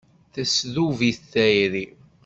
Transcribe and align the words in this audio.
Tesdub-it 0.33 1.19
tayri. 1.31 1.85